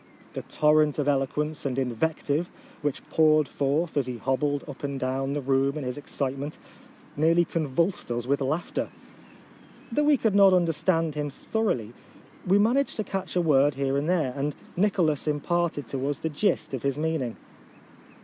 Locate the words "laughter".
8.41-8.89